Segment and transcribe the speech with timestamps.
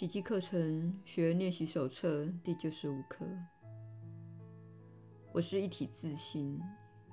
[0.00, 3.26] 奇迹课程学员练习手册第九十五课。
[5.30, 6.58] 我是一体自性，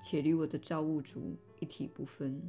[0.01, 2.41] 且与我的造物主一体不分。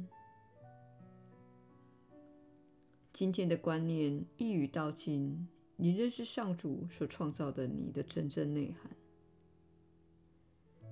[3.11, 8.89] 今天的观念一语道尽，你认识上主所创造的你的真正内涵。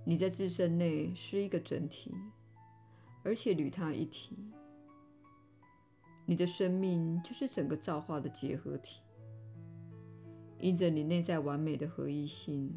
[0.03, 2.13] 你在自身内是一个整体，
[3.23, 4.35] 而且与他一体。
[6.25, 8.99] 你的生命就是整个造化的结合体。
[10.59, 12.71] 因着你内在完美的合一性，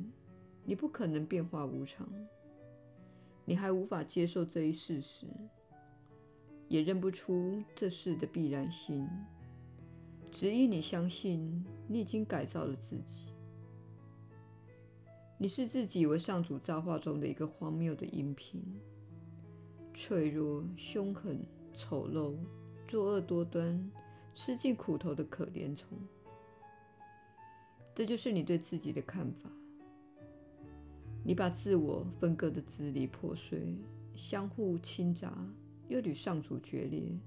[0.64, 2.08] 你不可能变化无常。
[3.44, 5.26] 你还无法接受这一事实，
[6.68, 9.08] 也认不出这事的必然性，
[10.30, 13.32] 只因你相信你已经改造了自己。
[15.38, 18.62] 你视自己为上主造化中的一个荒谬的音频，
[19.94, 22.34] 脆弱、凶狠、丑陋。
[22.88, 23.88] 作恶多端、
[24.34, 25.96] 吃尽苦头的可怜虫，
[28.00, 29.50] 这就是你对自己的看法。
[31.22, 33.76] 你把自我分割得支离破碎，
[34.14, 35.30] 相互倾轧，
[35.86, 37.20] 又与上主决裂，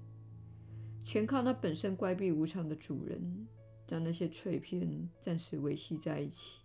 [1.04, 3.46] 全靠那本身乖僻无常的主人，
[3.86, 6.58] 将那些碎片暂时维系在一起。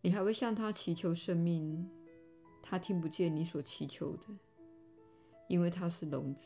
[0.00, 1.90] 你还会向他祈求生命，
[2.62, 4.28] 他听不见你所祈求的。
[5.48, 6.44] 因为他是聋子，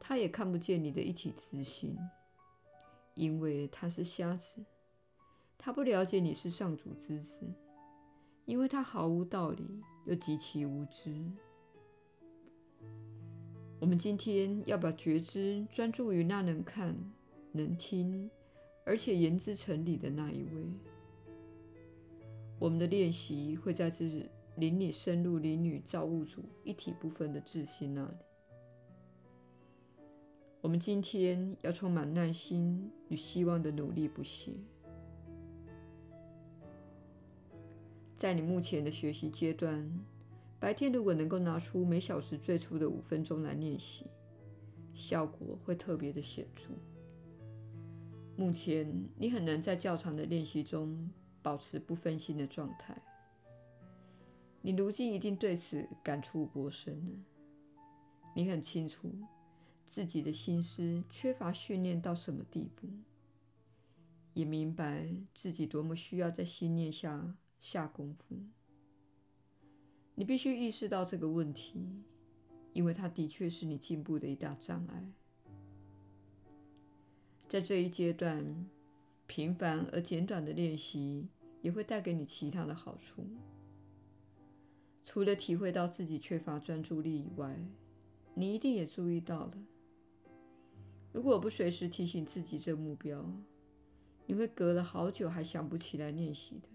[0.00, 1.94] 他也看不见你的一体之心；
[3.14, 4.64] 因为他是瞎子，
[5.56, 7.46] 他不了解你是上主之子；
[8.44, 11.14] 因为他毫无道理，又极其无知。
[13.80, 16.96] 我们今天要把觉知专注于那能看、
[17.52, 18.30] 能听，
[18.84, 20.66] 而且言之成理的那一位。
[22.58, 24.28] 我们的练习会在这日。
[24.56, 28.14] 领你深入灵与造物主一体不分的自性那里。
[30.64, 34.50] 我们今天要充满耐心与希望的努力不懈。
[38.14, 39.86] 在你目前的学习阶段，
[40.58, 44.06] 白天如果能够拿出每小时最初的五分钟来练习，
[44.94, 46.70] 效果会特别的显著。
[48.34, 51.10] 目前你很难在较长的练习中
[51.42, 52.96] 保持不分心的状态。
[54.62, 57.12] 你如今一定对此感触颇深了。
[58.34, 59.12] 你很清楚
[59.86, 62.88] 自己的心思缺乏训练到什么地步，
[64.32, 68.36] 也明白自己多么需要在心念下下功夫。
[70.14, 72.02] 你必须意识到这个问题，
[72.72, 75.12] 因为它的确是你进步的一大障碍。
[77.48, 78.68] 在这一阶段，
[79.26, 81.28] 平凡而简短的练习
[81.62, 83.24] 也会带给你其他的好处。
[85.04, 87.56] 除了体会到自己缺乏专注力以外，
[88.34, 89.52] 你一定也注意到了，
[91.14, 93.24] 如果不随时提醒自己这目标，
[94.26, 96.68] 你会隔了好久还想不起来练习的。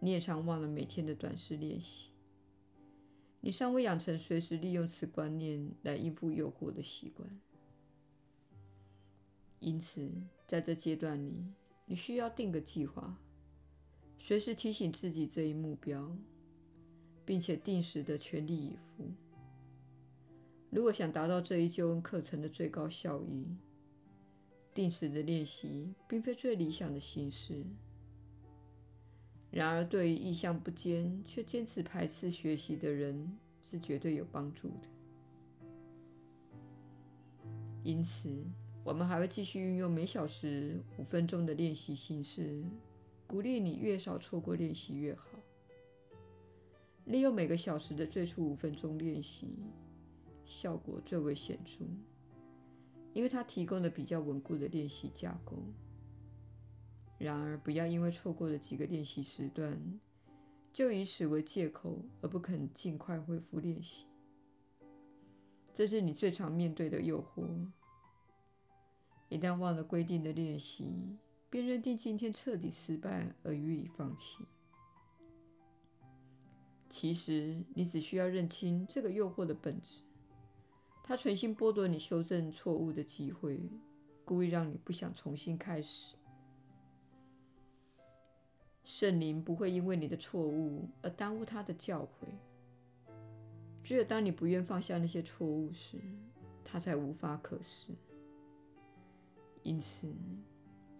[0.00, 2.10] 你也常忘了每天的短时练习。
[3.40, 7.26] 你尚未养成随时利用此观念来应付诱惑的习惯，
[9.60, 10.12] 因此
[10.46, 11.42] 在这阶段里，
[11.86, 13.16] 你需要定个计划，
[14.18, 16.14] 随时提醒自己这一目标。
[17.30, 19.08] 并且定时的全力以赴。
[20.70, 23.44] 如果想达到这一救恩课程的最高效益，
[24.72, 27.64] 定时的练习并非最理想的形式。
[29.50, 34.88] 然而，对于意向不坚却坚持排斥学习的人，是绝对有帮助的。
[37.82, 38.28] 因此，
[38.84, 42.62] 我们还会继续运用每小时五分钟的练习形式，
[43.26, 45.26] 鼓励你越少错过练习越好。
[47.06, 49.48] 利用每个小时的最初五分钟练习，
[50.50, 51.84] 效果最为显著，
[53.12, 55.62] 因为它提供了比较稳固的练习架构。
[57.18, 59.80] 然而，不要因为错过了几个练习时段，
[60.72, 64.06] 就以此为借口而不肯尽快恢复练习。
[65.72, 67.46] 这是你最常面对的诱惑。
[69.28, 71.16] 一旦忘了规定的练习，
[71.48, 74.44] 便认定今天彻底失败而予以放弃。
[76.88, 80.02] 其实，你只需要认清这个诱惑的本质，
[81.10, 83.58] 他存心剥夺你修正错误的机会，
[84.24, 86.14] 故意让你不想重新开始。
[88.84, 92.28] 圣灵不会因为你的错误而耽误他的教诲。
[93.82, 95.98] 只有当你不愿放下那些错误时，
[96.64, 97.92] 他才无法可施。
[99.64, 100.06] 因此，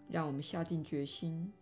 [0.09, 1.53] 让我们下定决心，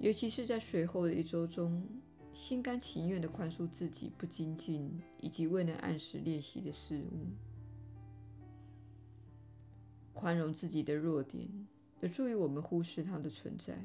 [0.00, 1.86] 尤其是在随后的一周中。
[2.32, 7.26] 心甘情愿地宽恕自己不精进以及未能按时练习的事物。
[10.18, 11.48] 宽容自己的弱点，
[12.00, 13.78] 有助于我们忽视它的存在，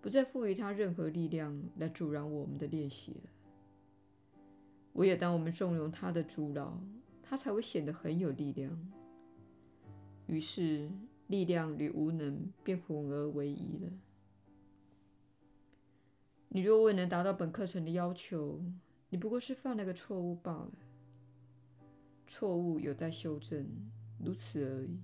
[0.00, 4.40] 不再赋予它任何力量来阻挠我们的练习了。
[4.94, 6.80] 唯有当我们纵容它的阻挠，
[7.22, 8.90] 它才会显得很有力量。
[10.26, 10.88] 于是，
[11.26, 13.90] 力量与无能便混合为一了。
[16.48, 18.58] 你若未能达到本课程的要求，
[19.10, 20.72] 你不过是犯了个错误罢了。
[22.26, 23.66] 错误有待修正，
[24.24, 24.98] 如此而已。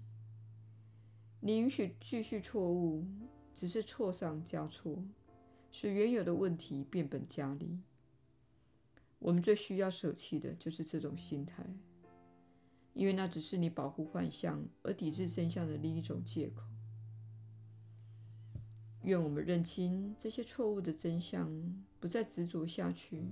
[1.44, 3.04] 你允许继续错误，
[3.52, 5.04] 只是错上加错，
[5.72, 7.80] 使原有的问题变本加厉。
[9.18, 11.66] 我们最需要舍弃的就是这种心态，
[12.94, 16.62] 因为那只是你保护幻象而抵制真相的另一种借口。
[19.02, 21.50] 愿我们认清这些错误的真相，
[21.98, 23.24] 不再执着下去。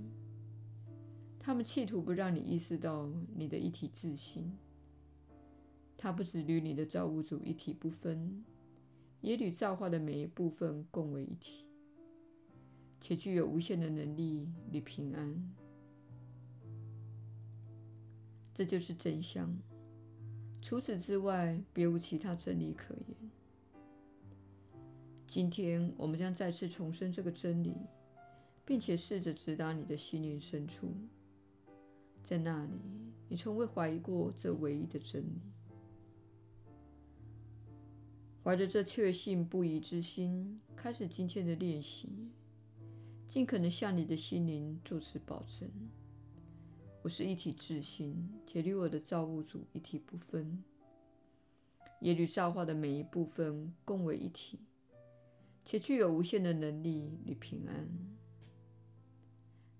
[1.39, 4.51] 他们企图不让你意识到你的一体自性。
[6.03, 8.43] 它不只与你的造物主一体不分，
[9.21, 11.63] 也与造化的每一部分共为一体，
[12.99, 15.53] 且具有无限的能力与平安。
[18.51, 19.55] 这就是真相。
[20.59, 23.15] 除此之外，别无其他真理可言。
[25.27, 27.75] 今天，我们将再次重申这个真理，
[28.65, 30.91] 并且试着直达你的心灵深处。
[32.23, 32.71] 在那里，
[33.29, 35.50] 你从未怀疑过这唯一的真理。
[38.43, 42.09] 怀着这确信不疑之心，开始今天的练习，
[43.27, 45.69] 尽可能向你的心灵作此保证：
[47.03, 50.63] 我是一体自性，且与我的造物主一体不分，
[51.99, 54.57] 也与造化的每一部分共为一体，
[55.63, 57.87] 且具有无限的能力与平安。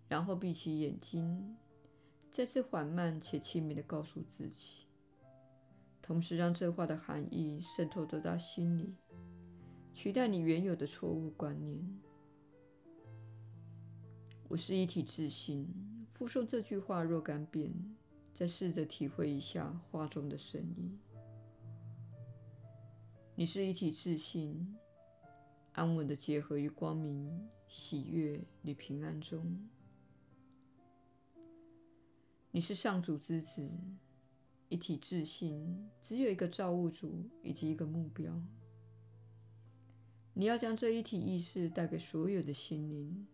[0.08, 1.58] 然后闭起眼睛，
[2.30, 4.86] 再次缓慢且亲密地告诉自己。
[6.02, 8.96] 同时，让这话的含义渗透得到心里，
[9.94, 11.80] 取代你原有的错误观念。
[14.50, 15.68] 我是一体自信。
[16.14, 17.74] 复诵这句话若干遍，
[18.34, 21.00] 再试着体会一下话中的深意。
[23.34, 24.78] 你是一体自信，
[25.72, 29.68] 安稳地结合于光明、喜悦与平安中。
[32.52, 33.68] 你是上主之子。
[34.72, 38.34] 一体自信，只有一个造物主以及一个目标。
[40.34, 43.28] 你要将这一体意识带给所有的心灵，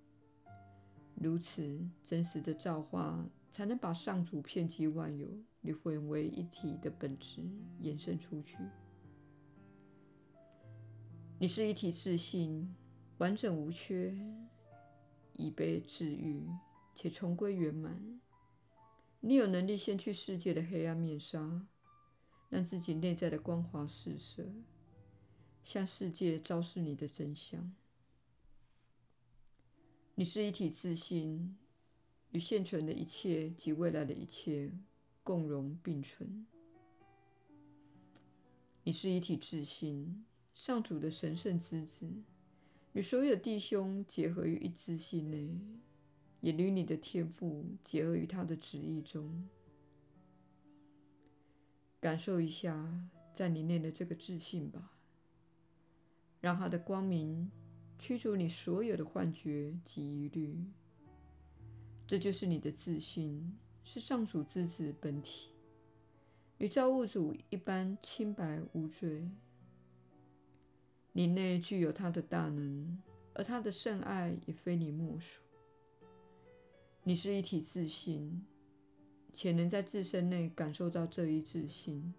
[1.13, 5.28] 如此真实的造化才能把上主遍及万有
[5.62, 7.48] 与混为一体的本质
[7.81, 8.57] 延伸出去。
[11.38, 12.75] 你是一体自信，
[13.19, 14.18] 完整无缺，
[15.34, 16.42] 已被治愈
[16.95, 18.19] 且重归圆满。
[19.19, 21.67] 你有能力掀去世界的黑暗面纱，
[22.49, 24.45] 让自己内在的光华四射，
[25.65, 27.73] 向世界昭示你的真相。
[30.15, 31.57] 你是一体自信，
[32.31, 34.71] 与现存的一切及未来的一切
[35.23, 36.45] 共荣并存。
[38.83, 42.07] 你是一体自信，上主的神圣之子，
[42.93, 45.59] 与所有弟兄结合于一自性内。
[46.42, 49.48] 也与你的天赋结合于他的旨意中，
[52.00, 54.91] 感受一下在你内的这个自信吧，
[56.39, 57.51] 让他的光明
[57.98, 60.56] 驱逐你所有的幻觉及疑虑。
[62.06, 65.50] 这就是你的自信，是上主之子本体，
[66.60, 69.27] 与造物主一般清白无罪。
[71.12, 73.01] 你内具有他的大能，
[73.34, 75.41] 而他的圣爱也非你莫属。
[77.07, 78.45] 你是一体自性，
[79.31, 82.13] 且能在自身内感受到这一自性，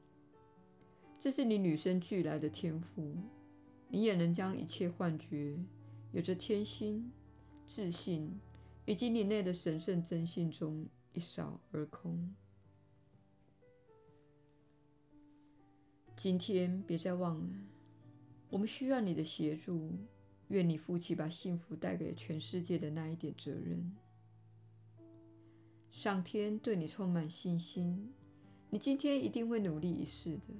[1.20, 3.14] 这是你与生俱来的天赋。
[3.88, 5.58] 你也能将一切幻觉，
[6.12, 7.12] 有着天心、
[7.66, 8.40] 自信
[8.86, 12.34] 以及你内的神圣真性中一扫而空。
[16.16, 17.50] 今天别再忘了，
[18.48, 19.92] 我们需要你的协助。
[20.48, 23.94] 愿你负起把幸福带给全世界的那一点责任。
[25.98, 28.08] 上天对你充满信心，
[28.70, 30.54] 你今天一定会努力一试的，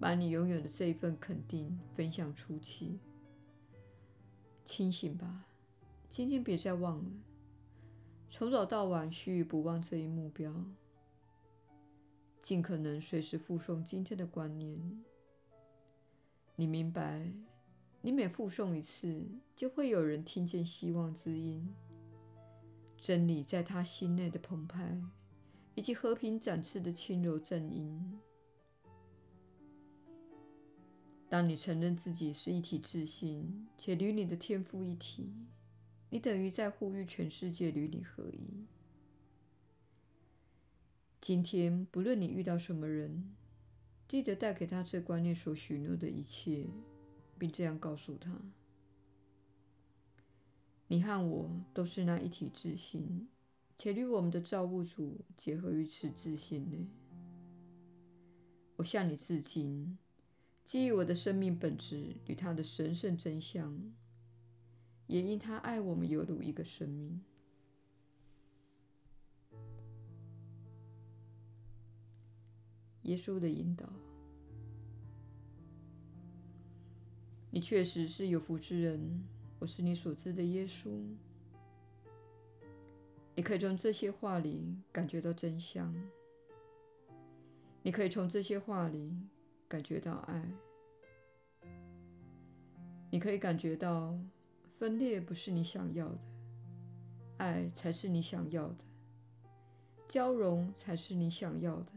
[0.00, 2.98] 把你拥有的这一份肯定分享出去。
[4.64, 5.44] 清醒吧，
[6.08, 7.10] 今天别再忘了，
[8.30, 10.50] 从早到晚须臾不忘这一目标，
[12.40, 15.04] 尽可能随时附送今天的观念。
[16.56, 17.30] 你明白，
[18.00, 21.70] 你每复诵一次，就会有人听见希望之音。
[23.02, 24.96] 真理在他心内的澎湃，
[25.74, 28.20] 以及和平展翅的轻柔正音。
[31.28, 35.32] 当你承认自己是一体自信，且与你的天赋一体，
[36.10, 38.66] 你等于在呼吁全世界与你合一。
[41.20, 43.34] 今天，不论你遇到什么人，
[44.06, 46.68] 记得带给他这观念所许诺的一切，
[47.36, 48.30] 并这样告诉他：
[50.92, 53.26] 你和我都是那一体自性，
[53.78, 56.86] 且与我们的造物主结合于此自性内。
[58.76, 59.96] 我向你致敬。
[60.62, 63.74] 基于我的生命本质与他的神圣真相，
[65.06, 67.22] 也因他爱我们犹如一个生命。
[73.04, 73.90] 耶稣的引导，
[77.50, 79.24] 你确实是有福之人。
[79.62, 80.90] 我是你所知的耶稣。
[83.36, 85.94] 你可以从这些话里感觉到真相。
[87.84, 89.16] 你可以从这些话里。
[89.68, 90.46] 感觉到爱，
[93.10, 94.14] 你可以感觉到
[94.78, 96.18] 分裂不是你想要的，
[97.38, 98.84] 爱才是你想要的，
[100.06, 101.92] 交融才是你想要的，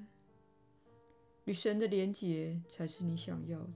[1.43, 3.73] 与神的连结才是你想要的。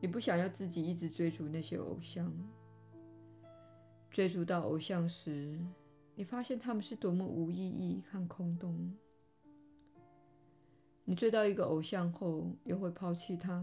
[0.00, 2.32] 你不想要自己一直追逐那些偶像，
[4.10, 5.58] 追逐到偶像时，
[6.14, 8.94] 你发现他们是多么无意义和空洞。
[11.04, 13.62] 你追到一个偶像后，又会抛弃他，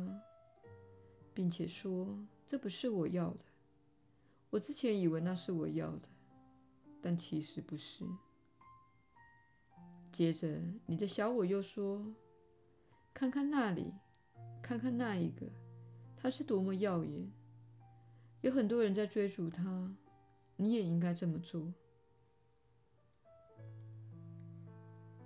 [1.33, 3.45] 并且说：“这不是我要的。
[4.49, 6.07] 我之前以为那是我要的，
[7.01, 8.05] 但其实不是。”
[10.11, 12.05] 接着，你的小我又说
[13.13, 13.93] ：“看看那里，
[14.61, 15.45] 看看那一个，
[16.23, 17.29] 他是多么耀眼！
[18.39, 19.93] 有很多人在追逐他，
[20.55, 21.73] 你也应该这么做。”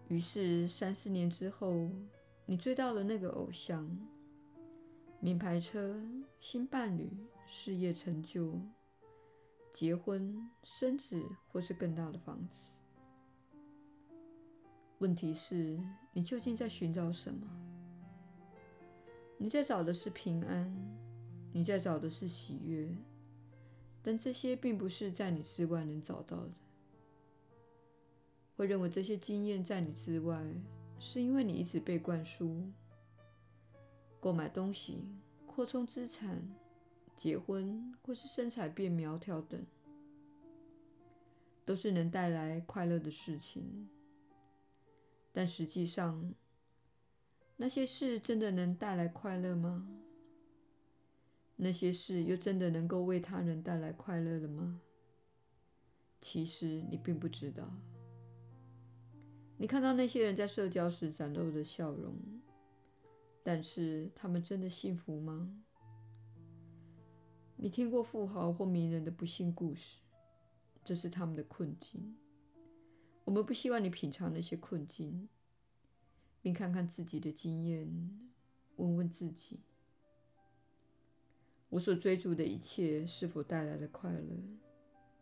[0.09, 1.91] 于是，三四年之后，
[2.47, 3.87] 你追到了那个偶像：
[5.19, 6.01] 名牌车、
[6.39, 7.11] 新伴侣、
[7.45, 8.59] 事业成就、
[9.71, 12.57] 结婚、生子，或是更大的房子。
[14.97, 15.79] 问题是，
[16.11, 17.47] 你究竟在寻找什么？
[19.37, 20.73] 你在找的是平安，
[21.53, 22.89] 你在找的是喜悦，
[24.01, 26.51] 但这些并不是在你之外能找到的。
[28.55, 30.43] 会认为这些经验在你之外，
[30.97, 32.63] 是因为你一直被灌输
[34.19, 35.03] 购买东西、
[35.45, 36.43] 扩充资产、
[37.15, 39.61] 结婚或是身材变苗条等，
[41.63, 43.87] 都是能带来快乐的事情。
[45.31, 46.33] 但实际上，
[47.57, 49.87] 那些事真的能带来快乐吗？
[51.55, 54.79] 那些事又真的能够为他人带来快乐了吗？
[56.21, 57.67] 其实你并不知道。
[59.57, 62.15] 你看到那些人在社交时展露的笑容，
[63.41, 65.63] 但是他们真的幸福吗？
[67.55, 69.97] 你听过富豪或名人的不幸故事，
[70.83, 72.15] 这是他们的困境。
[73.25, 75.27] 我们不希望你品尝那些困境，
[76.47, 77.85] 并看看自己的经验，
[78.77, 79.59] 问问自己：
[81.67, 84.21] 我所追逐的一切是否带来了快乐？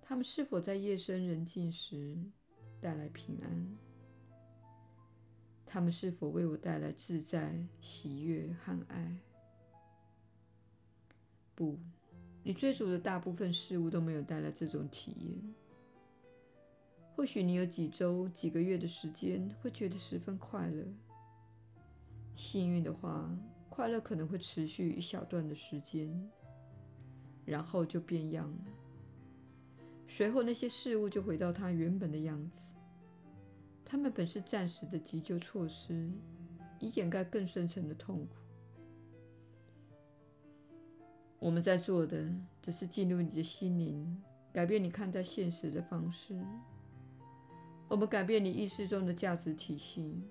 [0.03, 2.15] 他们是否在夜深人静时
[2.79, 3.75] 带来平安？
[5.65, 9.17] 他们是否为我带来自在、喜悦和爱？
[11.55, 11.79] 不，
[12.43, 15.55] 你追逐的大部分事物都没有带来这种体验。
[17.15, 20.85] 或许你有几周、几个月的时间会觉得十分快乐。
[22.35, 23.29] 幸运的话，
[23.69, 26.29] 快乐可能会持续一小段的时间，
[27.45, 28.57] 然后就变样了。
[30.07, 32.59] 随后，那些事物就回到它原本的样子。
[33.83, 36.09] 它们本是暂时的急救措施，
[36.79, 38.35] 以掩盖更深层的痛苦。
[41.39, 42.27] 我们在做的
[42.61, 46.35] 只是进入你的心灵，改变你看待现实的方式。
[47.87, 50.21] 我们改变你意识中的价值体系。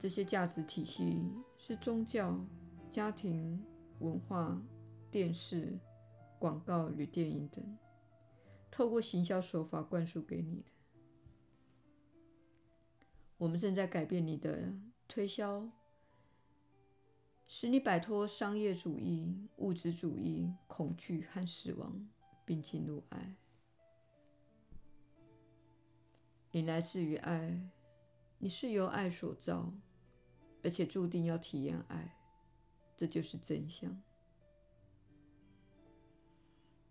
[0.00, 2.42] 这些价值体系是宗教、
[2.90, 3.62] 家庭、
[3.98, 4.58] 文化、
[5.10, 5.78] 电视、
[6.38, 7.76] 广告与电影等，
[8.70, 10.70] 透过行销手法灌输给你的。
[13.36, 14.72] 我们正在改变你的
[15.06, 15.68] 推销，
[17.46, 22.08] 使你摆脱商业主义、物质主义、恐惧和死亡，
[22.46, 23.36] 并进入爱。
[26.52, 27.70] 你来自于爱，
[28.38, 29.70] 你是由爱所造，
[30.62, 32.16] 而且注定要体验爱，
[32.96, 34.00] 这就是真相。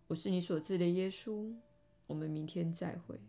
[0.07, 1.53] 我是你所知的耶稣，
[2.07, 3.19] 我们明天再会。